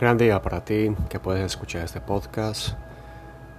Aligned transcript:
Gran 0.00 0.16
día 0.16 0.40
para 0.40 0.64
ti 0.64 0.94
que 1.08 1.18
puedes 1.18 1.44
escuchar 1.44 1.82
este 1.82 2.00
podcast. 2.00 2.74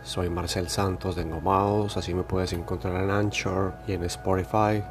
Soy 0.03 0.29
Marcel 0.29 0.69
Santos 0.69 1.17
de 1.17 1.23
Engomados, 1.23 1.97
así 1.97 2.13
me 2.13 2.23
puedes 2.23 2.53
encontrar 2.53 3.03
en 3.03 3.11
Anchor 3.11 3.73
y 3.85 3.91
en 3.91 4.05
Spotify. 4.05 4.81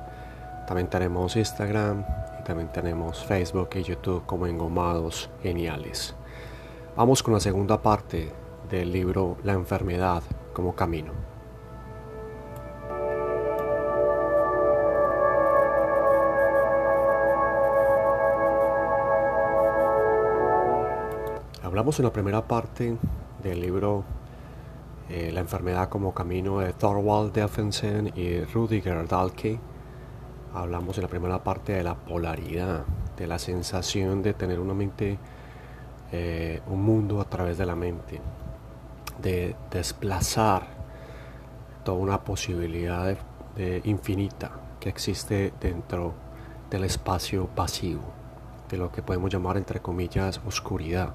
También 0.67 0.91
tenemos 0.91 1.37
Instagram 1.37 2.05
y 2.39 2.45
también 2.45 2.71
tenemos 2.71 3.25
Facebook 3.25 3.71
y 3.77 3.83
YouTube 3.83 4.27
como 4.27 4.47
Engomados 4.47 5.31
Geniales. 5.43 6.15
Vamos 6.95 7.23
con 7.23 7.33
la 7.33 7.41
segunda 7.41 7.81
parte 7.81 8.31
del 8.69 8.93
libro 8.93 9.39
La 9.43 9.55
enfermedad 9.55 10.23
como 10.53 10.75
camino. 10.75 11.38
Hablamos 21.79 22.01
en 22.01 22.07
la 22.07 22.13
primera 22.13 22.43
parte 22.43 22.97
del 23.41 23.61
libro 23.61 24.03
eh, 25.09 25.31
La 25.33 25.39
enfermedad 25.39 25.89
como 25.89 26.13
camino 26.13 26.59
de 26.59 26.73
Thorwald 26.73 27.33
Defensen 27.33 28.13
y 28.17 28.41
Rudiger 28.41 29.07
Dahlke. 29.07 29.61
Hablamos 30.55 30.99
en 30.99 31.05
la 31.05 31.09
primera 31.09 31.45
parte 31.45 31.75
de 31.75 31.85
la 31.85 31.95
polaridad, 31.95 32.85
de 33.17 33.29
la 33.29 33.39
sensación 33.39 34.25
de 34.25 34.35
tener 34.35 34.59
una 34.59 34.75
mente, 34.75 35.21
eh, 36.11 36.61
un 36.67 36.83
mundo 36.83 37.21
a 37.21 37.27
través 37.27 37.59
de 37.59 37.67
la 37.67 37.77
mente, 37.77 38.21
de 39.23 39.55
desplazar 39.71 40.67
toda 41.85 41.97
una 41.97 42.25
posibilidad 42.25 43.17
infinita 43.85 44.51
que 44.81 44.89
existe 44.89 45.53
dentro 45.61 46.13
del 46.71 46.83
espacio 46.83 47.47
pasivo, 47.47 48.03
de 48.69 48.79
lo 48.79 48.91
que 48.91 49.01
podemos 49.01 49.33
llamar 49.33 49.57
entre 49.57 49.79
comillas 49.79 50.41
oscuridad 50.45 51.15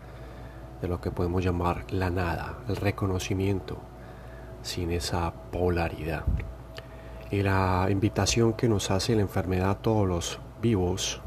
de 0.84 0.90
lo 0.90 1.00
que 1.00 1.12
podemos 1.12 1.42
llamar 1.42 1.86
la 1.94 2.10
nada, 2.10 2.58
el 2.68 2.76
reconocimiento 2.76 3.78
sin 4.64 4.92
esa 4.92 5.32
polaridad. 5.32 6.26
Y 7.32 7.42
la 7.42 7.88
invitación 7.90 8.52
que 8.52 8.68
nos 8.68 8.92
hace 8.92 9.16
la 9.16 9.22
enfermedad 9.22 9.70
a 9.70 9.82
todos 9.82 10.06
los 10.06 10.40
vivos 10.62 11.22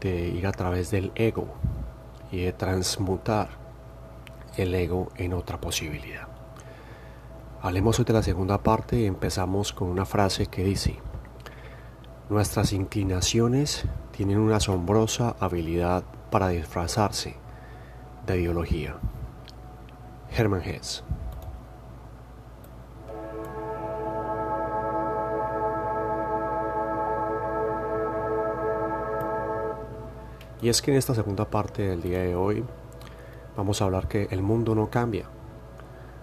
de 0.00 0.28
ir 0.28 0.46
a 0.46 0.52
través 0.52 0.90
del 0.90 1.12
ego 1.14 1.48
y 2.30 2.42
de 2.42 2.52
transmutar 2.52 3.48
el 4.58 4.74
ego 4.74 5.08
en 5.16 5.32
otra 5.32 5.58
posibilidad. 5.58 6.28
Hablemos 7.62 7.98
hoy 8.00 8.04
de 8.04 8.12
la 8.12 8.22
segunda 8.22 8.62
parte 8.62 8.98
y 8.98 9.06
empezamos 9.06 9.72
con 9.72 9.88
una 9.88 10.04
frase 10.04 10.48
que 10.48 10.62
dice, 10.62 10.98
nuestras 12.28 12.74
inclinaciones 12.74 13.86
tienen 14.10 14.38
una 14.38 14.56
asombrosa 14.56 15.36
habilidad 15.40 16.04
para 16.30 16.48
disfrazarse 16.48 17.41
de 18.26 18.40
ideología. 18.40 18.96
Hermann 20.30 20.62
Hesse. 20.62 21.02
Y 30.60 30.68
es 30.68 30.80
que 30.80 30.92
en 30.92 30.96
esta 30.96 31.14
segunda 31.14 31.44
parte 31.50 31.82
del 31.82 32.02
día 32.02 32.20
de 32.20 32.36
hoy 32.36 32.64
vamos 33.56 33.82
a 33.82 33.86
hablar 33.86 34.06
que 34.06 34.28
el 34.30 34.42
mundo 34.42 34.74
no 34.74 34.90
cambia. 34.90 35.26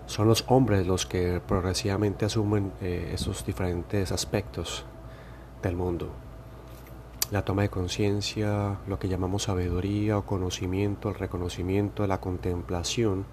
Son 0.05 0.27
los 0.27 0.45
hombres 0.47 0.87
los 0.87 1.05
que 1.05 1.41
progresivamente 1.45 2.25
asumen 2.25 2.71
eh, 2.81 3.11
esos 3.13 3.45
diferentes 3.45 4.11
aspectos 4.11 4.85
del 5.61 5.75
mundo 5.75 6.09
la 7.31 7.45
toma 7.45 7.61
de 7.61 7.69
conciencia, 7.69 8.79
lo 8.87 8.97
que 8.97 9.07
llamamos 9.07 9.43
sabiduría 9.43 10.17
o 10.17 10.25
conocimiento, 10.25 11.09
el 11.09 11.15
reconocimiento, 11.15 12.07
la 12.07 12.19
contemplación, 12.19 13.25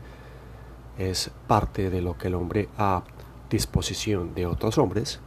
es 0.99 1.31
parte 1.47 1.89
de 1.91 2.03
lo 2.03 2.19
que 2.19 2.29
el 2.29 2.35
hombre 2.35 2.69
a 2.77 3.03
disposición 3.49 4.35
de 4.35 4.47
otros 4.47 4.77
hombres, 4.79 5.21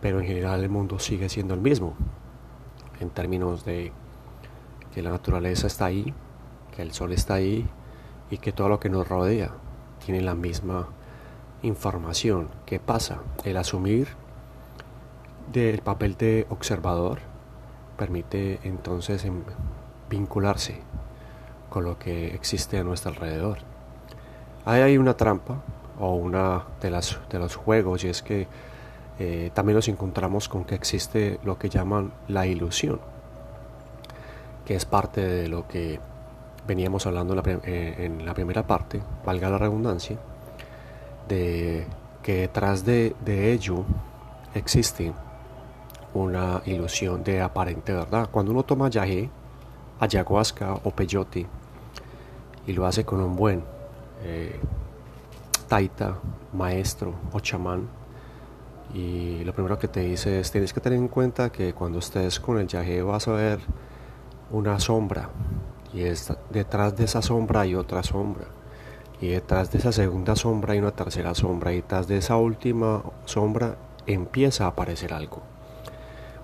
pero 0.00 0.20
en 0.20 0.26
general 0.26 0.62
el 0.62 0.70
mundo 0.70 0.98
sigue 0.98 1.28
siendo 1.28 1.54
el 1.54 1.60
mismo, 1.60 1.94
en 3.00 3.10
términos 3.10 3.64
de 3.64 3.92
que 4.92 5.02
la 5.02 5.10
naturaleza 5.10 5.68
está 5.68 5.86
ahí, 5.86 6.12
que 6.74 6.82
el 6.82 6.92
sol 6.92 7.12
está 7.12 7.34
ahí 7.34 7.68
y 8.30 8.38
que 8.38 8.52
todo 8.52 8.68
lo 8.68 8.80
que 8.80 8.88
nos 8.88 9.08
rodea 9.08 9.52
tiene 10.04 10.20
la 10.20 10.34
misma 10.34 10.88
información. 11.62 12.48
¿Qué 12.66 12.80
pasa? 12.80 13.20
El 13.44 13.56
asumir 13.56 14.08
del 15.52 15.80
papel 15.80 16.16
de 16.16 16.46
observador 16.50 17.27
permite 17.98 18.60
entonces 18.62 19.26
vincularse 20.08 20.80
con 21.68 21.84
lo 21.84 21.98
que 21.98 22.28
existe 22.28 22.78
a 22.78 22.84
nuestro 22.84 23.10
alrededor. 23.10 23.58
Hay 24.64 24.80
ahí 24.80 24.96
una 24.96 25.14
trampa 25.14 25.62
o 25.98 26.14
una 26.14 26.64
de, 26.80 26.90
las, 26.90 27.18
de 27.28 27.38
los 27.38 27.56
juegos 27.56 28.04
y 28.04 28.08
es 28.08 28.22
que 28.22 28.46
eh, 29.18 29.50
también 29.52 29.76
nos 29.76 29.88
encontramos 29.88 30.48
con 30.48 30.64
que 30.64 30.76
existe 30.76 31.40
lo 31.44 31.58
que 31.58 31.68
llaman 31.68 32.12
la 32.28 32.46
ilusión, 32.46 33.00
que 34.64 34.76
es 34.76 34.84
parte 34.84 35.20
de 35.20 35.48
lo 35.48 35.66
que 35.66 35.98
veníamos 36.66 37.06
hablando 37.06 37.32
en 37.34 37.36
la, 37.36 37.60
eh, 37.64 37.94
en 37.98 38.24
la 38.24 38.34
primera 38.34 38.66
parte, 38.66 39.02
valga 39.24 39.50
la 39.50 39.58
redundancia, 39.58 40.16
de 41.26 41.86
que 42.22 42.42
detrás 42.42 42.84
de, 42.84 43.16
de 43.24 43.52
ello 43.52 43.84
existe 44.54 45.12
una 46.14 46.62
ilusión 46.66 47.22
de 47.24 47.40
aparente 47.40 47.92
verdad. 47.92 48.28
Cuando 48.30 48.52
uno 48.52 48.62
toma 48.64 48.88
yagé, 48.88 49.30
ayahuasca 50.00 50.74
o 50.84 50.90
peyote 50.90 51.46
y 52.66 52.72
lo 52.72 52.86
hace 52.86 53.04
con 53.04 53.20
un 53.20 53.34
buen 53.34 53.64
eh, 54.22 54.58
taita, 55.68 56.18
maestro 56.52 57.14
o 57.32 57.40
chamán, 57.40 57.88
y 58.94 59.44
lo 59.44 59.52
primero 59.52 59.78
que 59.78 59.88
te 59.88 60.00
dice 60.00 60.40
es 60.40 60.50
tienes 60.50 60.72
que 60.72 60.80
tener 60.80 60.98
en 60.98 61.08
cuenta 61.08 61.50
que 61.50 61.74
cuando 61.74 61.98
estés 61.98 62.40
con 62.40 62.58
el 62.58 62.66
yagé 62.66 63.02
vas 63.02 63.28
a 63.28 63.32
ver 63.32 63.60
una 64.50 64.80
sombra 64.80 65.28
y 65.92 66.00
detrás 66.50 66.96
de 66.96 67.04
esa 67.04 67.20
sombra 67.20 67.62
hay 67.62 67.74
otra 67.74 68.02
sombra 68.02 68.46
y 69.20 69.28
detrás 69.28 69.70
de 69.70 69.78
esa 69.78 69.92
segunda 69.92 70.36
sombra 70.36 70.72
hay 70.72 70.78
una 70.78 70.92
tercera 70.92 71.34
sombra 71.34 71.72
y 71.72 71.76
detrás 71.76 72.08
de 72.08 72.18
esa 72.18 72.36
última 72.36 73.02
sombra 73.24 73.76
empieza 74.06 74.64
a 74.64 74.68
aparecer 74.68 75.12
algo. 75.12 75.42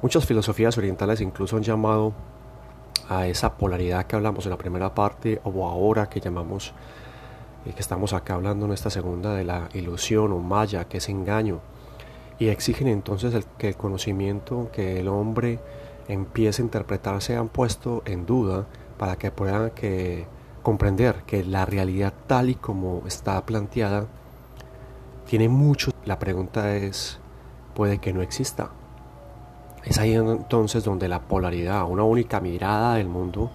Muchas 0.04 0.26
filosofías 0.26 0.76
orientales 0.76 1.22
incluso 1.22 1.56
han 1.56 1.62
llamado 1.62 2.12
a 3.09 3.26
esa 3.26 3.56
polaridad 3.56 4.04
que 4.04 4.15
hablamos 4.15 4.44
en 4.44 4.50
la 4.50 4.59
primera 4.59 4.94
parte 4.94 5.41
o 5.44 5.66
ahora 5.66 6.10
que 6.10 6.20
llamamos 6.20 6.75
y 7.65 7.70
que 7.70 7.81
estamos 7.81 8.12
acá 8.12 8.34
hablando 8.34 8.66
en 8.66 8.72
esta 8.72 8.91
segunda 8.91 9.32
de 9.32 9.44
la 9.44 9.70
ilusión 9.72 10.32
o 10.32 10.41
maya, 10.41 10.84
que 10.84 10.98
es 10.98 11.09
engaño. 11.09 11.60
Y 12.38 12.48
exigen 12.48 12.88
entonces 12.88 13.47
que 13.56 13.69
el 13.69 13.76
conocimiento 13.76 14.69
que 14.75 15.00
el 15.00 15.09
hombre 15.09 15.59
empiece 16.06 16.60
a 16.60 16.66
interpretar 16.66 17.19
han 17.31 17.48
puesto 17.48 18.03
en 18.04 18.26
duda 18.26 18.66
para 18.98 19.16
que 19.16 19.31
puedan 19.31 19.70
que 19.70 20.26
comprender 20.62 21.22
que 21.25 21.44
la 21.44 21.64
realidad 21.64 22.12
tal 22.26 22.50
y 22.50 22.56
como 22.56 23.04
está 23.06 23.41
planteada 23.47 24.04
tiene 25.26 25.48
mucho. 25.48 25.93
La 26.04 26.19
pregunta 26.19 26.76
es, 26.76 27.19
puede 27.75 27.97
que 27.97 28.12
no 28.12 28.20
exista. 28.20 28.70
Es 29.84 29.99
ahí 29.99 30.15
entonces 30.15 30.83
donde 30.84 31.09
la 31.09 31.21
polaridad, 31.21 31.84
una 31.84 32.05
única 32.05 32.41
mirada 32.41 32.95
del 32.95 33.09
mundo, 33.09 33.50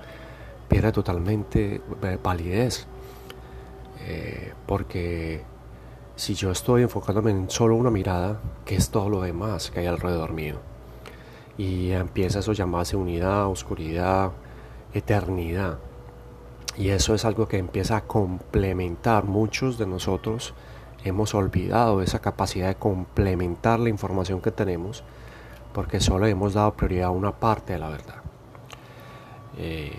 pierde 0.68 0.92
totalmente 0.92 1.82
eh, 2.04 2.18
validez. 2.22 2.86
Eh, 4.06 4.54
porque 4.66 5.44
si 6.16 6.36
yo 6.36 6.52
estoy 6.52 6.84
enfocándome 6.84 7.32
en 7.32 7.50
solo 7.50 7.76
una 7.76 7.90
mirada, 7.90 8.40
¿qué 8.66 8.76
es 8.76 8.90
todo 8.90 9.10
lo 9.10 9.22
demás 9.22 9.72
que 9.72 9.82
hay 9.82 9.88
alrededor 9.88 10.34
mío? 10.34 10.58
Y 11.58 11.92
empieza 11.92 12.40
eso 12.40 12.52
a 12.52 12.54
llamarse 12.54 12.96
unidad, 12.96 13.48
oscuridad, 13.48 14.32
eternidad. 14.94 15.80
Y 16.78 16.90
eso 16.90 17.14
es 17.14 17.26
algo 17.26 17.48
que 17.48 17.58
empieza 17.58 17.98
a 17.98 18.02
complementar. 18.06 19.26
Muchos 19.26 19.78
de 19.78 19.88
nosotros 19.88 20.54
hemos 21.04 21.34
olvidado 21.34 22.02
esa 22.02 22.20
capacidad 22.20 22.68
de 22.68 22.76
complementar 22.76 23.80
la 23.80 23.90
información 23.90 24.42
que 24.42 24.52
tenemos 24.52 25.04
porque 25.74 26.00
solo 26.00 26.26
hemos 26.26 26.54
dado 26.54 26.74
prioridad 26.74 27.08
a 27.08 27.12
una 27.12 27.32
parte 27.32 27.74
de 27.74 27.80
la 27.80 27.90
verdad. 27.90 28.16
Eh, 29.58 29.98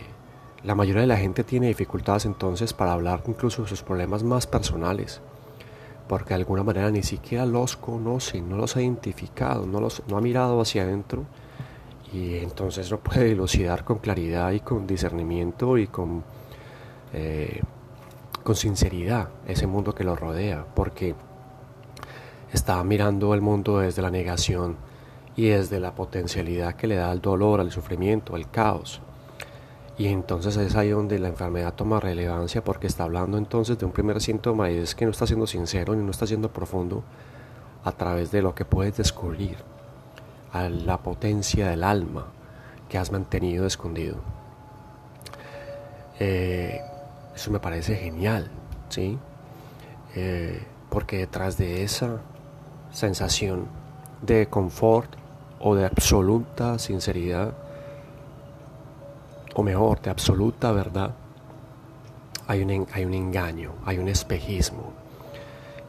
la 0.62 0.75
mayoría 0.75 1.02
de 1.02 1.06
la 1.06 1.17
gente 1.17 1.44
tiene 1.44 1.69
dificultades 1.69 2.26
entonces 2.26 2.72
para 2.72 2.93
hablar 2.93 3.22
incluso 3.26 3.62
de 3.62 3.69
sus 3.69 3.82
problemas 3.82 4.22
más 4.22 4.46
personales, 4.46 5.20
porque 6.08 6.31
de 6.31 6.40
alguna 6.40 6.62
manera 6.62 6.90
ni 6.90 7.02
siquiera 7.02 7.46
los 7.46 7.76
conoce, 7.76 8.40
no 8.40 8.56
los 8.56 8.76
ha 8.76 8.82
identificado, 8.82 9.67
no, 9.67 9.81
los, 9.81 10.02
no 10.08 10.19
ha 10.19 10.20
mirado 10.20 10.61
hacia 10.61 10.82
adentro 10.82 11.25
y 12.12 12.37
entonces 12.38 12.90
no 12.90 12.99
puede 12.99 13.25
dilucidar 13.26 13.84
con 13.84 13.99
claridad 13.99 14.50
y 14.50 14.61
con 14.61 14.87
discernimiento 14.87 15.78
y 15.78 15.87
con, 15.87 16.25
eh, 17.12 17.62
con 18.43 18.56
sinceridad 18.56 19.28
ese 19.46 19.66
mundo 19.66 19.94
que 19.94 20.05
lo 20.05 20.16
rodea, 20.16 20.66
porque 20.75 21.14
está 22.52 22.82
mirando 22.82 23.32
el 23.32 23.40
mundo 23.40 23.78
desde 23.78 24.02
la 24.02 24.11
negación 24.11 24.76
y 25.36 25.48
desde 25.48 25.80
la 25.80 25.94
potencialidad 25.94 26.74
que 26.74 26.86
le 26.86 26.96
da 26.96 27.10
al 27.10 27.20
dolor, 27.20 27.60
al 27.60 27.70
sufrimiento, 27.70 28.34
al 28.34 28.50
caos. 28.50 29.00
Y 29.96 30.08
entonces 30.08 30.56
es 30.56 30.76
ahí 30.76 30.90
donde 30.90 31.18
la 31.18 31.28
enfermedad 31.28 31.74
toma 31.74 32.00
relevancia 32.00 32.64
porque 32.64 32.86
está 32.86 33.04
hablando 33.04 33.36
entonces 33.36 33.78
de 33.78 33.84
un 33.84 33.92
primer 33.92 34.20
síntoma 34.20 34.70
y 34.70 34.78
es 34.78 34.94
que 34.94 35.04
no 35.04 35.10
está 35.10 35.26
siendo 35.26 35.46
sincero 35.46 35.94
ni 35.94 36.02
no 36.02 36.10
está 36.10 36.26
siendo 36.26 36.50
profundo 36.50 37.04
a 37.84 37.92
través 37.92 38.30
de 38.30 38.42
lo 38.42 38.54
que 38.54 38.64
puedes 38.64 38.96
descubrir, 38.96 39.58
a 40.52 40.68
la 40.68 40.98
potencia 40.98 41.68
del 41.68 41.84
alma 41.84 42.26
que 42.88 42.98
has 42.98 43.12
mantenido 43.12 43.66
escondido. 43.66 44.16
Eh, 46.18 46.80
eso 47.34 47.50
me 47.50 47.60
parece 47.60 47.96
genial, 47.96 48.50
¿sí? 48.88 49.18
Eh, 50.14 50.62
porque 50.90 51.18
detrás 51.18 51.56
de 51.56 51.82
esa 51.82 52.20
sensación 52.90 53.68
de 54.22 54.46
confort 54.49 55.11
o 55.61 55.75
de 55.75 55.84
absoluta 55.84 56.78
sinceridad, 56.78 57.52
o 59.55 59.62
mejor, 59.62 60.00
de 60.00 60.11
absoluta 60.11 60.72
verdad, 60.72 61.14
hay 62.46 62.62
un, 62.62 62.87
hay 62.93 63.05
un 63.05 63.14
engaño, 63.14 63.72
hay 63.84 63.99
un 63.99 64.08
espejismo, 64.08 64.93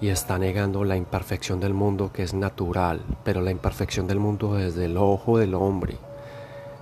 y 0.01 0.09
está 0.09 0.39
negando 0.39 0.83
la 0.83 0.97
imperfección 0.97 1.59
del 1.59 1.73
mundo 1.73 2.11
que 2.11 2.23
es 2.23 2.33
natural, 2.33 3.01
pero 3.23 3.41
la 3.41 3.51
imperfección 3.51 4.07
del 4.07 4.19
mundo 4.19 4.55
desde 4.55 4.85
el 4.85 4.97
ojo 4.97 5.37
del 5.37 5.53
hombre, 5.53 5.97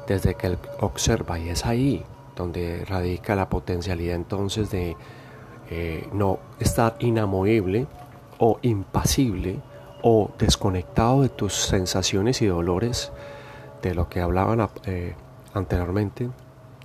desde 0.07 0.35
que 0.35 0.47
él 0.47 0.57
observa, 0.79 1.37
y 1.37 1.49
es 1.49 1.65
ahí 1.65 2.03
donde 2.35 2.85
radica 2.85 3.35
la 3.35 3.49
potencialidad 3.49 4.15
entonces 4.15 4.71
de 4.71 4.95
eh, 5.69 6.07
no 6.13 6.39
estar 6.59 6.95
inamovible 6.99 7.85
o 8.39 8.57
impasible 8.61 9.59
o 10.01 10.31
desconectado 10.37 11.21
de 11.21 11.29
tus 11.29 11.53
sensaciones 11.53 12.41
y 12.41 12.47
dolores, 12.47 13.11
de 13.81 13.93
lo 13.95 14.09
que 14.09 14.21
hablaban 14.21 14.69
eh, 14.85 15.15
anteriormente, 15.53 16.29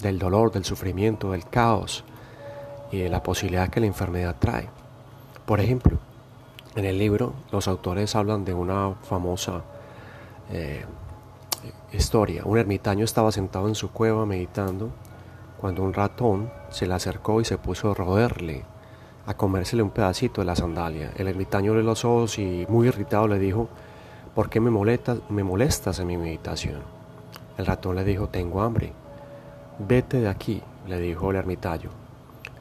del 0.03 0.19
dolor, 0.19 0.53
del 0.53 0.65
sufrimiento, 0.65 1.33
del 1.33 1.47
caos 1.47 2.05
y 2.91 2.99
de 2.99 3.09
la 3.09 3.23
posibilidad 3.23 3.69
que 3.69 3.81
la 3.81 3.87
enfermedad 3.87 4.37
trae. 4.39 4.69
Por 5.47 5.61
ejemplo, 5.61 5.99
en 6.77 6.85
el 6.85 6.99
libro 6.99 7.35
los 7.53 7.69
autores 7.69 8.15
hablan 8.17 8.45
de 8.45 8.55
una 8.55 8.95
famosa 9.03 9.63
eh, 10.51 10.85
historia. 11.93 12.43
Un 12.45 12.59
ermitaño 12.59 13.05
estaba 13.05 13.33
sentado 13.33 13.69
en 13.69 13.75
su 13.75 13.91
cueva 13.91 14.27
meditando 14.27 14.91
cuando 15.61 15.83
un 15.83 15.95
ratón 15.95 16.51
se 16.71 16.87
le 16.87 16.95
acercó 16.95 17.41
y 17.41 17.45
se 17.45 17.59
puso 17.59 17.91
a 17.91 17.95
roerle 17.95 18.65
a 19.27 19.35
comérsele 19.35 19.83
un 19.83 19.91
pedacito 19.91 20.41
de 20.41 20.47
la 20.47 20.57
sandalia. 20.57 21.13
El 21.17 21.29
ermitaño 21.29 21.75
le 21.75 21.83
los 21.83 22.05
ojos 22.05 22.39
y 22.39 22.67
muy 22.69 22.89
irritado 22.89 23.27
le 23.27 23.39
dijo, 23.39 23.69
¿por 24.35 24.51
qué 24.51 24.61
me 24.61 24.71
molestas, 24.71 25.19
me 25.31 25.43
molestas 25.43 25.99
en 25.99 26.09
mi 26.09 26.17
meditación? 26.17 26.83
El 27.57 27.67
ratón 27.67 27.97
le 27.97 28.05
dijo, 28.05 28.29
tengo 28.29 28.63
hambre. 28.63 28.93
Vete 29.79 30.21
de 30.21 30.29
aquí, 30.29 30.63
le 30.87 30.99
dijo 30.99 31.31
el 31.31 31.37
ermitaño. 31.37 31.91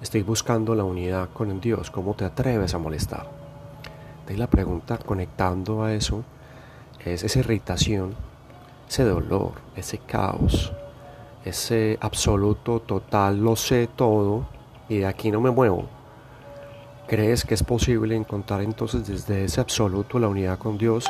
Estoy 0.01 0.23
buscando 0.23 0.75
la 0.75 0.83
unidad 0.83 1.29
con 1.33 1.59
Dios, 1.59 1.91
¿cómo 1.91 2.13
te 2.13 2.25
atreves 2.25 2.73
a 2.73 2.77
molestar? 2.77 3.25
De 4.27 4.37
la 4.37 4.47
pregunta 4.47 4.97
conectando 4.97 5.83
a 5.83 5.93
eso 5.93 6.23
es 7.03 7.23
esa 7.23 7.39
irritación, 7.39 8.15
ese 8.87 9.03
dolor, 9.03 9.53
ese 9.75 9.97
caos, 9.97 10.71
ese 11.43 11.97
absoluto 11.99 12.79
total, 12.79 13.39
lo 13.41 13.55
sé 13.57 13.89
todo 13.93 14.45
y 14.87 14.99
de 14.99 15.07
aquí 15.07 15.29
no 15.29 15.41
me 15.41 15.51
muevo 15.51 15.87
¿Crees 17.13 17.45
que 17.45 17.53
es 17.53 17.61
posible 17.61 18.15
encontrar 18.15 18.61
entonces 18.61 19.05
desde 19.05 19.43
ese 19.43 19.61
absoluto 19.61 20.17
la 20.17 20.27
unidad 20.27 20.57
con 20.57 20.79
Dios 20.79 21.05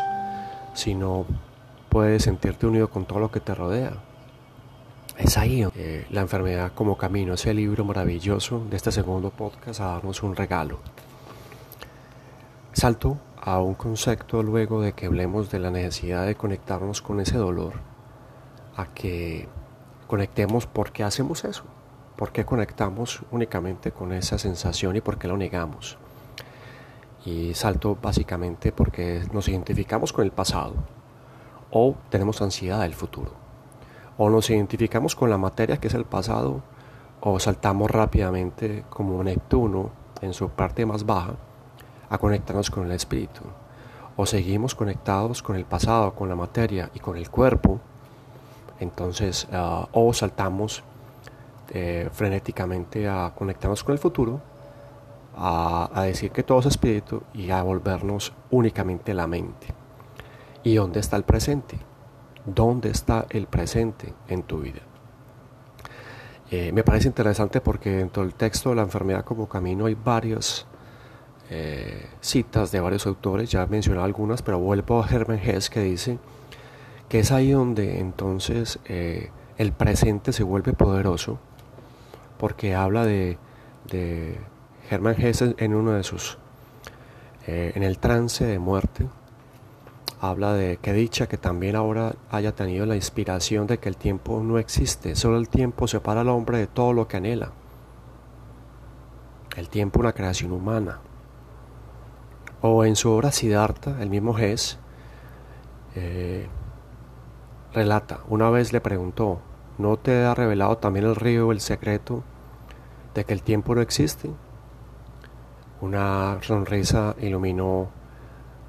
si 0.74 0.96
no 0.96 1.26
puedes 1.88 2.24
sentirte 2.24 2.68
unido 2.68 2.90
con 2.90 3.06
todo 3.06 3.20
lo 3.20 3.32
que 3.32 3.40
te 3.40 3.56
rodea? 3.56 3.94
Es 5.18 5.38
ahí 5.38 5.66
eh, 5.78 6.06
la 6.10 6.20
enfermedad 6.20 6.74
como 6.76 6.98
camino, 6.98 7.36
ese 7.36 7.54
libro 7.54 7.86
maravilloso 7.86 8.66
de 8.70 8.76
este 8.76 8.92
segundo 8.92 9.30
podcast 9.30 9.80
a 9.80 9.86
darnos 9.86 10.22
un 10.24 10.36
regalo. 10.36 10.80
Salto 12.74 13.18
a 13.40 13.62
un 13.62 13.76
concepto 13.76 14.44
luego 14.44 14.82
de 14.82 14.92
que 14.92 15.06
hablemos 15.06 15.52
de 15.52 15.60
la 15.60 15.72
necesidad 15.72 16.26
de 16.26 16.36
conectarnos 16.36 17.02
con 17.02 17.22
ese 17.22 17.38
dolor, 17.38 17.76
a 18.76 18.88
que 18.88 19.48
conectemos 20.08 20.68
por 20.68 20.92
qué 20.92 21.06
hacemos 21.06 21.46
eso. 21.46 21.64
¿Por 22.16 22.32
qué 22.32 22.46
conectamos 22.46 23.24
únicamente 23.32 23.92
con 23.92 24.14
esa 24.14 24.38
sensación 24.38 24.96
y 24.96 25.02
por 25.02 25.18
qué 25.18 25.28
lo 25.28 25.36
negamos? 25.36 25.98
Y 27.26 27.56
salto 27.56 27.98
básicamente 28.00 28.72
porque 28.72 29.24
nos 29.32 29.48
identificamos 29.48 30.14
con 30.14 30.26
el 30.26 30.32
pasado 30.32 30.76
o 31.72 31.96
tenemos 32.10 32.42
ansiedad 32.42 32.82
del 32.82 32.94
futuro. 32.94 33.32
O 34.18 34.30
nos 34.30 34.48
identificamos 34.52 35.16
con 35.16 35.32
la 35.32 35.40
materia 35.40 35.78
que 35.78 35.88
es 35.88 35.96
el 35.96 36.06
pasado 36.06 36.62
o 37.20 37.40
saltamos 37.40 37.90
rápidamente 37.90 38.84
como 38.92 39.24
Neptuno 39.24 39.90
en 40.22 40.34
su 40.34 40.50
parte 40.50 40.86
más 40.86 41.06
baja 41.06 41.34
a 42.10 42.18
conectarnos 42.20 42.70
con 42.70 42.86
el 42.86 42.92
espíritu. 42.92 43.42
O 44.18 44.28
seguimos 44.28 44.76
conectados 44.76 45.42
con 45.42 45.56
el 45.56 45.66
pasado, 45.66 46.14
con 46.14 46.30
la 46.30 46.36
materia 46.36 46.92
y 46.94 47.00
con 47.00 47.18
el 47.18 47.32
cuerpo. 47.32 47.80
Entonces, 48.80 49.48
ah, 49.52 49.88
o 49.94 50.14
saltamos 50.14 50.84
eh, 51.70 52.10
frenéticamente 52.12 53.08
a 53.08 53.34
conectarnos 53.36 53.84
con 53.84 53.94
el 53.94 54.00
futuro, 54.00 54.42
a, 55.36 56.04
decir 56.06 56.30
que 56.32 56.44
todo 56.44 56.60
es 56.60 56.66
espíritu 56.68 57.24
y 57.34 57.50
a 57.52 57.64
volvernos 57.64 58.34
únicamente 58.52 59.14
la 59.14 59.28
mente. 59.28 59.68
¿Y 60.64 60.76
dónde 60.76 61.00
está 61.00 61.16
el 61.16 61.24
presente? 61.24 61.78
¿Dónde 62.46 62.90
está 62.90 63.26
el 63.30 63.48
presente 63.48 64.14
en 64.28 64.44
tu 64.44 64.60
vida? 64.60 64.82
Eh, 66.52 66.72
me 66.74 66.84
parece 66.84 67.08
interesante 67.08 67.62
porque 67.62 67.92
dentro 67.92 68.24
del 68.24 68.36
texto 68.36 68.70
de 68.70 68.76
la 68.76 68.84
enfermedad 68.84 69.24
como 69.24 69.48
camino 69.48 69.86
hay 69.86 69.96
varias 69.96 70.68
eh, 71.50 72.08
citas 72.20 72.72
de 72.72 72.82
varios 72.82 73.08
autores, 73.08 73.50
ya 73.50 73.64
he 73.64 73.68
mencionado 73.68 74.06
algunas, 74.06 74.42
pero 74.42 74.60
vuelvo 74.60 75.02
a 75.02 75.08
Hermann 75.08 75.40
Hesse 75.40 75.70
que 75.70 75.82
dice 75.82 76.20
que 77.08 77.20
es 77.20 77.32
ahí 77.32 77.52
donde 77.52 78.00
entonces 78.00 78.80
el 78.86 79.72
presente 79.72 80.34
se 80.34 80.44
vuelve 80.44 80.74
poderoso 80.74 81.40
porque 82.44 82.76
habla 82.76 83.06
de, 83.06 83.38
de 83.90 84.38
Hermann 84.90 85.16
Hesse 85.18 85.56
en 85.60 85.74
uno 85.74 85.92
de 85.92 86.04
sus, 86.04 86.38
eh, 87.48 87.72
en 87.74 87.84
el 87.84 88.00
trance 88.00 88.44
de 88.44 88.60
muerte, 88.60 89.08
habla 90.20 90.52
de 90.52 90.76
que 90.76 90.92
dicha 90.92 91.28
que 91.28 91.38
también 91.38 91.78
ahora 91.78 92.16
haya 92.30 92.54
tenido 92.54 92.86
la 92.86 92.98
inspiración 92.98 93.66
de 93.66 93.78
que 93.78 93.88
el 93.88 93.96
tiempo 93.96 94.44
no 94.44 94.60
existe, 94.60 95.16
solo 95.16 95.38
el 95.38 95.48
tiempo 95.48 95.88
separa 95.88 96.20
al 96.20 96.28
hombre 96.28 96.58
de 96.58 96.68
todo 96.68 96.92
lo 96.92 97.08
que 97.08 97.16
anhela. 97.16 97.54
El 99.56 99.70
tiempo 99.70 100.02
una 100.02 100.12
creación 100.12 100.52
humana. 100.52 101.00
O 102.60 102.84
en 102.84 102.98
su 102.98 103.10
obra 103.10 103.32
Siddhartha, 103.32 104.02
el 104.02 104.10
mismo 104.10 104.38
Hess, 104.38 104.80
eh, 105.96 106.50
relata, 107.74 108.20
una 108.28 108.50
vez 108.50 108.74
le 108.74 108.82
preguntó, 108.82 109.40
¿no 109.78 109.96
te 109.96 110.26
ha 110.26 110.36
revelado 110.36 110.78
también 110.78 111.06
el 111.06 111.16
río 111.16 111.54
el 111.54 111.62
secreto 111.62 112.26
de 113.14 113.26
que 113.26 113.34
el 113.34 113.44
tiempo 113.44 113.76
no 113.76 113.82
existe. 113.82 114.30
Una 115.82 116.38
sonrisa 116.42 117.16
iluminó 117.22 117.90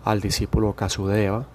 al 0.04 0.20
discípulo 0.20 0.74
Kasudeva. 0.74 1.46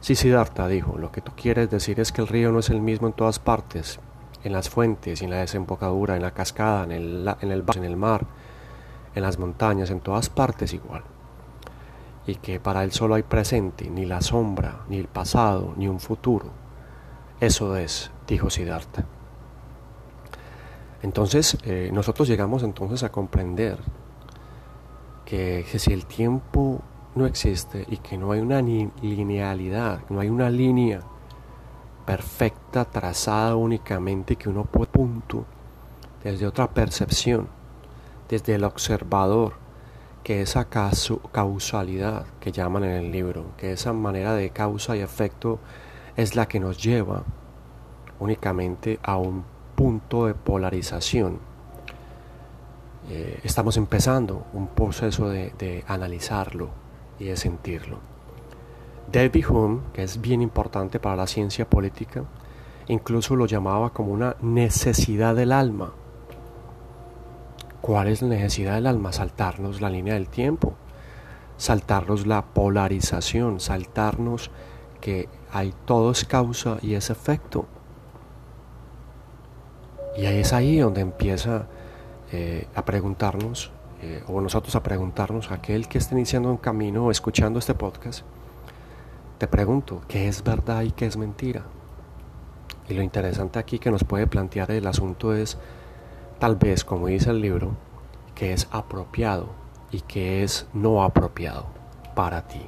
Sí, 0.00 0.14
Siddhartha 0.14 0.68
dijo, 0.68 0.96
lo 0.98 1.12
que 1.12 1.20
tú 1.20 1.32
quieres 1.36 1.70
decir 1.70 2.00
es 2.00 2.12
que 2.12 2.22
el 2.22 2.28
río 2.28 2.52
no 2.52 2.60
es 2.60 2.70
el 2.70 2.80
mismo 2.80 3.06
en 3.06 3.12
todas 3.12 3.38
partes, 3.38 4.00
en 4.44 4.52
las 4.52 4.70
fuentes, 4.70 5.22
en 5.22 5.30
la 5.30 5.38
desembocadura, 5.38 6.16
en 6.16 6.22
la 6.22 6.32
cascada, 6.32 6.84
en 6.84 6.92
el, 6.92 7.34
en 7.40 7.50
el, 7.50 7.64
en 7.76 7.84
el 7.84 7.96
mar, 7.96 8.26
en 9.14 9.22
las 9.22 9.38
montañas, 9.38 9.90
en 9.90 10.00
todas 10.00 10.30
partes 10.30 10.72
igual. 10.72 11.02
Y 12.26 12.36
que 12.36 12.60
para 12.60 12.84
él 12.84 12.92
solo 12.92 13.14
hay 13.14 13.22
presente, 13.22 13.90
ni 13.90 14.06
la 14.06 14.20
sombra, 14.20 14.84
ni 14.88 14.98
el 14.98 15.08
pasado, 15.08 15.74
ni 15.76 15.88
un 15.88 16.00
futuro. 16.00 16.46
Eso 17.40 17.76
es, 17.76 18.10
dijo 18.26 18.50
Siddhartha. 18.50 19.04
Entonces, 21.02 21.56
eh, 21.64 21.90
nosotros 21.92 22.28
llegamos 22.28 22.62
entonces 22.62 23.02
a 23.02 23.10
comprender 23.10 23.78
que, 25.24 25.64
si 25.78 25.92
el 25.92 26.06
tiempo 26.06 26.82
no 27.14 27.24
existe 27.26 27.86
y 27.88 27.98
que 27.98 28.18
no 28.18 28.32
hay 28.32 28.40
una 28.40 28.60
linealidad, 28.60 30.00
no 30.10 30.20
hay 30.20 30.28
una 30.28 30.50
línea 30.50 31.00
perfecta, 32.04 32.84
trazada 32.84 33.56
únicamente, 33.56 34.36
que 34.36 34.48
uno 34.48 34.64
puede 34.64 34.90
punto 34.90 35.46
desde 36.22 36.46
otra 36.46 36.68
percepción, 36.68 37.48
desde 38.28 38.56
el 38.56 38.64
observador, 38.64 39.54
que 40.22 40.42
esa 40.42 40.66
causalidad 40.68 42.26
que 42.40 42.52
llaman 42.52 42.84
en 42.84 42.90
el 42.90 43.12
libro, 43.12 43.46
que 43.56 43.72
esa 43.72 43.92
manera 43.92 44.34
de 44.34 44.50
causa 44.50 44.96
y 44.96 45.00
efecto 45.00 45.60
es 46.16 46.36
la 46.36 46.46
que 46.46 46.60
nos 46.60 46.82
lleva 46.82 47.22
únicamente 48.18 48.98
a 49.02 49.16
un 49.16 49.44
punto 49.80 50.26
de 50.26 50.34
polarización. 50.34 51.38
Eh, 53.08 53.40
estamos 53.44 53.78
empezando 53.78 54.44
un 54.52 54.66
proceso 54.66 55.30
de, 55.30 55.84
analizarlo 55.86 56.68
y 57.18 57.24
de 57.24 57.36
sentirlo. 57.38 57.98
David 59.10 59.48
Hume, 59.48 59.80
que 59.94 60.02
es 60.02 60.20
bien 60.20 60.42
importante 60.42 61.00
para 61.00 61.16
la 61.16 61.26
ciencia 61.26 61.64
política, 61.66 62.24
incluso 62.88 63.36
lo 63.36 63.46
llamaba 63.46 63.88
como 63.88 64.12
una 64.12 64.36
necesidad 64.42 65.34
del 65.34 65.50
alma. 65.50 65.92
¿Cuál 67.80 68.08
es 68.08 68.20
la 68.20 68.28
necesidad 68.28 68.74
del 68.74 68.86
alma? 68.86 69.14
Saltarnos 69.14 69.80
la 69.80 69.88
línea 69.88 70.12
del 70.12 70.28
tiempo, 70.28 70.74
saltarnos 71.56 72.26
la 72.26 72.44
polarización, 72.44 73.60
saltarnos 73.60 74.50
que 75.00 75.30
hay 75.50 75.72
todo 75.86 76.10
es 76.10 76.26
causa 76.26 76.76
y 76.82 76.92
es 76.92 77.08
efecto. 77.08 77.64
Y 80.20 80.26
ahí 80.26 80.40
es 80.40 80.52
ahí 80.52 80.78
donde 80.78 81.00
empieza 81.00 81.66
eh, 82.30 82.68
a 82.74 82.84
preguntarnos, 82.84 83.70
eh, 84.02 84.22
o 84.26 84.42
nosotros 84.42 84.76
a 84.76 84.82
preguntarnos, 84.82 85.50
aquel 85.50 85.88
que 85.88 85.96
esté 85.96 86.14
iniciando 86.14 86.50
un 86.50 86.58
camino 86.58 87.06
o 87.06 87.10
escuchando 87.10 87.58
este 87.58 87.72
podcast, 87.72 88.20
te 89.38 89.46
pregunto, 89.46 90.02
¿qué 90.08 90.28
es 90.28 90.44
verdad 90.44 90.82
y 90.82 90.90
qué 90.90 91.06
es 91.06 91.16
mentira? 91.16 91.62
Y 92.86 92.92
lo 92.92 93.02
interesante 93.02 93.58
aquí 93.58 93.78
que 93.78 93.90
nos 93.90 94.04
puede 94.04 94.26
plantear 94.26 94.70
el 94.72 94.86
asunto 94.86 95.32
es, 95.32 95.56
tal 96.38 96.56
vez, 96.56 96.84
como 96.84 97.06
dice 97.06 97.30
el 97.30 97.40
libro, 97.40 97.70
que 98.34 98.52
es 98.52 98.68
apropiado 98.72 99.48
y 99.90 100.02
que 100.02 100.42
es 100.42 100.66
no 100.74 101.02
apropiado 101.02 101.64
para 102.14 102.46
ti. 102.46 102.60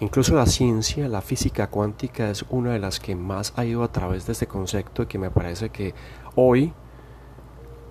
Incluso 0.00 0.34
la 0.34 0.46
ciencia, 0.46 1.08
la 1.08 1.20
física 1.20 1.66
cuántica 1.66 2.30
es 2.30 2.46
una 2.48 2.72
de 2.72 2.78
las 2.78 2.98
que 2.98 3.14
más 3.14 3.52
ha 3.56 3.66
ido 3.66 3.82
a 3.82 3.92
través 3.92 4.24
de 4.24 4.32
este 4.32 4.46
concepto 4.46 5.02
y 5.02 5.06
que 5.06 5.18
me 5.18 5.30
parece 5.30 5.68
que 5.68 5.94
hoy 6.36 6.72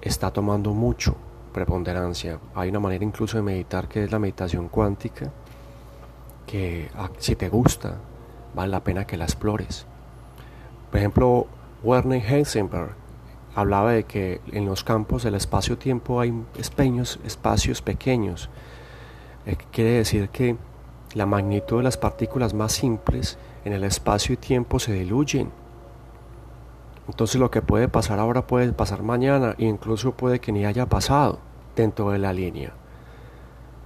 está 0.02 0.32
tomando 0.32 0.74
mucho 0.74 1.16
preponderancia. 1.54 2.40
Hay 2.56 2.70
una 2.70 2.80
manera 2.80 3.04
incluso 3.04 3.38
de 3.38 3.44
meditar 3.44 3.88
que 3.88 4.04
es 4.04 4.12
la 4.12 4.18
meditación 4.18 4.70
cuántica, 4.70 5.32
que 6.48 6.90
ah, 6.96 7.12
si 7.20 7.36
te 7.36 7.48
gusta, 7.48 7.98
vale 8.56 8.72
la 8.72 8.84
pena 8.84 9.06
que 9.06 9.16
la 9.16 9.26
explores. 9.26 9.86
Por 10.90 10.98
ejemplo, 11.00 11.46
Werner 11.84 12.24
Heisenberg 12.26 12.96
hablaba 13.54 13.92
de 13.92 14.06
que 14.06 14.42
en 14.52 14.66
los 14.66 14.84
campos 14.84 15.22
del 15.22 15.36
espacio-tiempo 15.36 16.20
hay 16.20 16.32
pequeños 16.76 17.20
espacios 17.24 17.84
pequeños. 17.84 18.50
Eh, 19.46 19.58
quiere 19.72 19.92
decir 19.92 20.30
que 20.30 20.58
la 21.14 21.26
magnitud 21.26 21.78
de 21.78 21.84
las 21.84 21.98
partículas 21.98 22.54
más 22.54 22.72
simples 22.72 23.38
en 23.66 23.74
el 23.74 23.84
espacio 23.84 24.34
y 24.34 24.38
tiempo 24.38 24.80
se 24.80 24.94
diluyen. 24.94 25.52
Entonces 27.08 27.40
lo 27.40 27.50
que 27.50 27.62
puede 27.62 27.88
pasar 27.88 28.20
ahora 28.20 28.46
puede 28.46 28.72
pasar 28.72 29.02
mañana 29.02 29.56
e 29.58 29.66
incluso 29.66 30.12
puede 30.12 30.40
que 30.40 30.52
ni 30.52 30.66
haya 30.66 30.86
pasado 30.86 31.40
dentro 31.76 32.12
de 32.12 32.20
la 32.20 32.34
línea. 32.34 32.74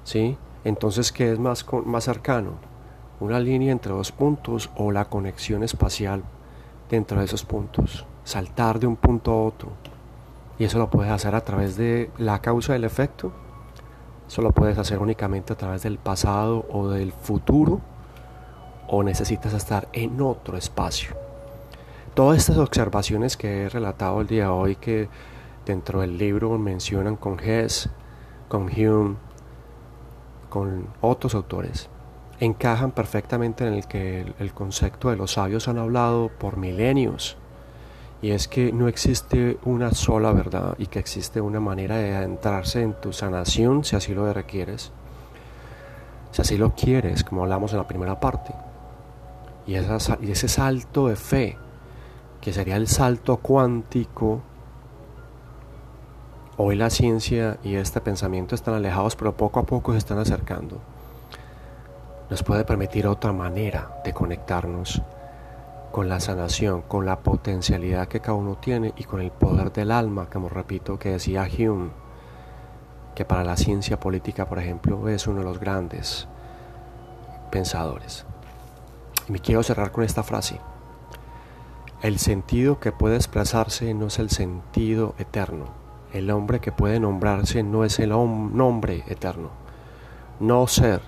¿Sí? 0.03 0.37
Entonces, 0.65 1.11
¿qué 1.11 1.31
es 1.31 1.39
más, 1.39 1.65
más 1.85 2.03
cercano? 2.03 2.51
¿Una 3.19 3.39
línea 3.39 3.71
entre 3.71 3.93
dos 3.93 4.11
puntos 4.11 4.69
o 4.75 4.91
la 4.91 5.05
conexión 5.05 5.63
espacial 5.63 6.23
dentro 6.89 7.19
de 7.19 7.25
esos 7.25 7.45
puntos? 7.45 8.05
Saltar 8.25 8.79
de 8.79 8.87
un 8.87 8.97
punto 8.97 9.31
a 9.31 9.41
otro. 9.43 9.69
Y 10.59 10.65
eso 10.65 10.77
lo 10.77 10.89
puedes 10.89 11.11
hacer 11.11 11.35
a 11.35 11.43
través 11.43 11.77
de 11.77 12.11
la 12.17 12.39
causa 12.39 12.73
del 12.73 12.83
efecto 12.83 13.31
eso 14.33 14.41
lo 14.41 14.51
puedes 14.51 14.79
hacer 14.79 14.97
únicamente 14.97 15.53
a 15.53 15.55
través 15.55 15.83
del 15.83 15.99
pasado 15.99 16.65
o 16.71 16.89
del 16.89 17.11
futuro 17.11 17.81
o 18.87 19.03
necesitas 19.03 19.53
estar 19.53 19.87
en 19.93 20.19
otro 20.21 20.57
espacio. 20.57 21.15
Todas 22.15 22.39
estas 22.39 22.57
observaciones 22.57 23.37
que 23.37 23.61
he 23.61 23.69
relatado 23.69 24.21
el 24.21 24.25
día 24.25 24.45
de 24.45 24.49
hoy 24.49 24.75
que 24.75 25.07
dentro 25.67 26.01
del 26.01 26.17
libro 26.17 26.57
mencionan 26.57 27.15
con 27.15 27.39
Hess, 27.39 27.91
con 28.47 28.71
Hume, 28.75 29.17
con 30.49 30.87
otros 30.99 31.35
autores, 31.35 31.87
encajan 32.39 32.89
perfectamente 32.89 33.67
en 33.67 33.75
el 33.75 33.87
que 33.87 34.33
el 34.39 34.51
concepto 34.55 35.11
de 35.11 35.15
los 35.15 35.33
sabios 35.33 35.67
han 35.67 35.77
hablado 35.77 36.31
por 36.39 36.57
milenios 36.57 37.37
y 38.23 38.31
es 38.31 38.47
que 38.47 38.71
no 38.71 38.87
existe 38.87 39.57
una 39.65 39.91
sola 39.91 40.31
verdad 40.31 40.75
y 40.77 40.87
que 40.87 40.97
existe 40.97 41.41
una 41.41 41.59
manera 41.59 41.97
de 41.97 42.15
adentrarse 42.15 42.81
en 42.81 42.93
tu 42.93 43.11
sanación 43.11 43.83
si 43.83 43.97
así 43.97 44.13
lo 44.13 44.31
requieres, 44.31 44.93
si 46.31 46.41
así 46.41 46.57
lo 46.57 46.73
quieres, 46.73 47.25
como 47.25 47.43
hablamos 47.43 47.73
en 47.73 47.79
la 47.79 47.87
primera 47.87 48.21
parte. 48.21 48.55
Y, 49.67 49.73
y 49.73 50.31
ese 50.31 50.47
salto 50.47 51.09
de 51.09 51.17
fe, 51.17 51.57
que 52.39 52.53
sería 52.53 52.77
el 52.77 52.87
salto 52.87 53.35
cuántico, 53.37 54.41
hoy 56.55 56.77
la 56.77 56.89
ciencia 56.89 57.57
y 57.61 57.75
este 57.75 57.99
pensamiento 57.99 58.55
están 58.55 58.75
alejados, 58.75 59.17
pero 59.17 59.35
poco 59.35 59.59
a 59.59 59.63
poco 59.63 59.91
se 59.91 59.97
están 59.97 60.19
acercando. 60.19 60.79
Nos 62.29 62.41
puede 62.41 62.63
permitir 62.63 63.05
otra 63.05 63.33
manera 63.33 64.01
de 64.05 64.13
conectarnos 64.13 65.01
con 65.93 66.09
la 66.09 66.19
sanación, 66.19 66.81
con 66.81 67.05
la 67.05 67.19
potencialidad 67.19 68.07
que 68.07 68.19
cada 68.19 68.33
uno 68.33 68.57
tiene 68.59 68.95
y 68.97 69.03
con 69.03 69.21
el 69.21 69.29
poder 69.29 69.71
del 69.71 69.91
alma, 69.91 70.27
como 70.27 70.49
repito 70.49 70.97
que 70.97 71.11
decía 71.11 71.47
Hume, 71.47 71.91
que 73.13 73.25
para 73.25 73.43
la 73.43 73.55
ciencia 73.57 73.99
política, 73.99 74.49
por 74.49 74.57
ejemplo, 74.57 75.07
es 75.07 75.27
uno 75.27 75.41
de 75.41 75.45
los 75.45 75.59
grandes 75.59 76.27
pensadores. 77.51 78.25
Y 79.29 79.33
me 79.33 79.39
quiero 79.39 79.61
cerrar 79.61 79.91
con 79.91 80.03
esta 80.03 80.23
frase. 80.23 80.59
El 82.01 82.17
sentido 82.17 82.79
que 82.79 82.91
puede 82.91 83.15
expresarse 83.15 83.93
no 83.93 84.07
es 84.07 84.17
el 84.17 84.31
sentido 84.31 85.13
eterno. 85.19 85.65
El 86.11 86.31
hombre 86.31 86.59
que 86.59 86.71
puede 86.71 86.99
nombrarse 86.99 87.61
no 87.61 87.85
es 87.85 87.99
el 87.99 88.09
nombre 88.09 89.03
eterno. 89.05 89.51
No 90.39 90.65
ser, 90.65 91.01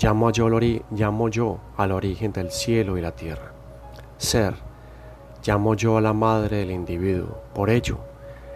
llamo 0.00 0.30
yo, 0.30 0.48
llamo 0.48 1.28
yo 1.28 1.58
al 1.76 1.92
origen 1.92 2.32
del 2.32 2.50
cielo 2.50 2.96
y 2.96 3.02
la 3.02 3.12
tierra 3.12 3.55
ser, 4.18 4.54
llamo 5.44 5.74
yo 5.74 5.96
a 5.96 6.00
la 6.00 6.12
madre 6.12 6.58
del 6.58 6.70
individuo. 6.70 7.42
Por 7.54 7.70
ello, 7.70 7.98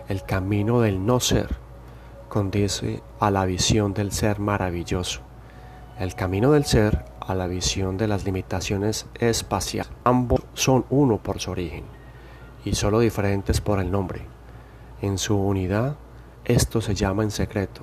el 0.08 0.24
camino 0.24 0.80
del 0.80 1.04
no 1.04 1.20
ser 1.20 1.56
condice 2.28 3.02
a 3.18 3.30
la 3.30 3.44
visión 3.44 3.92
del 3.94 4.12
ser 4.12 4.40
maravilloso. 4.40 5.20
El 5.98 6.14
camino 6.14 6.52
del 6.52 6.64
ser 6.64 7.04
a 7.20 7.34
la 7.34 7.46
visión 7.46 7.96
de 7.96 8.08
las 8.08 8.24
limitaciones 8.24 9.06
espaciales. 9.18 9.92
Ambos 10.04 10.40
son 10.54 10.86
uno 10.90 11.18
por 11.18 11.40
su 11.40 11.50
origen 11.50 11.84
y 12.64 12.74
solo 12.74 13.00
diferentes 13.00 13.60
por 13.60 13.80
el 13.80 13.90
nombre. 13.90 14.22
En 15.02 15.18
su 15.18 15.36
unidad, 15.36 15.96
esto 16.44 16.80
se 16.80 16.94
llama 16.94 17.22
en 17.22 17.30
secreto. 17.30 17.82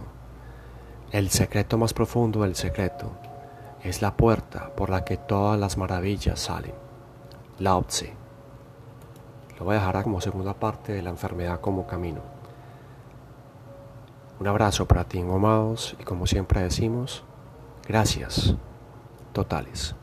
El 1.12 1.29
secreto 1.29 1.77
más 1.77 1.93
profundo 1.93 2.41
del 2.41 2.55
secreto 2.55 3.12
es 3.84 4.01
la 4.01 4.17
puerta 4.17 4.75
por 4.75 4.89
la 4.89 5.05
que 5.05 5.17
todas 5.17 5.60
las 5.60 5.77
maravillas 5.77 6.39
salen. 6.39 6.87
Lao 7.60 7.84
Tse. 7.84 8.14
Lo 9.58 9.66
voy 9.66 9.76
a 9.76 9.80
dejar 9.80 10.04
como 10.04 10.22
segunda 10.22 10.54
parte 10.54 10.94
de 10.94 11.02
la 11.02 11.10
enfermedad 11.10 11.60
como 11.60 11.88
camino. 11.88 12.22
Un 14.40 14.48
abrazo 14.48 14.86
para 14.86 15.06
ti, 15.06 15.20
amados, 15.20 15.96
y 16.00 16.04
como 16.04 16.28
siempre 16.28 16.62
decimos, 16.62 17.24
gracias 17.88 18.56
totales. 19.34 19.96